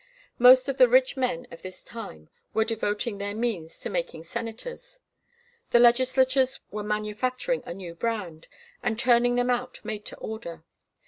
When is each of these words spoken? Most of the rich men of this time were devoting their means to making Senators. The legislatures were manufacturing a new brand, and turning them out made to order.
Most 0.39 0.67
of 0.67 0.77
the 0.77 0.87
rich 0.89 1.15
men 1.15 1.45
of 1.51 1.61
this 1.61 1.83
time 1.83 2.29
were 2.55 2.65
devoting 2.65 3.19
their 3.19 3.35
means 3.35 3.77
to 3.81 3.87
making 3.91 4.23
Senators. 4.23 4.99
The 5.69 5.79
legislatures 5.79 6.59
were 6.71 6.81
manufacturing 6.81 7.61
a 7.67 7.73
new 7.75 7.93
brand, 7.93 8.47
and 8.81 8.97
turning 8.97 9.35
them 9.35 9.51
out 9.51 9.79
made 9.85 10.03
to 10.07 10.17
order. 10.17 10.65